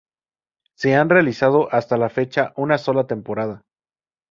[0.75, 3.61] Se han realizado hasta la fecha una sola temporada.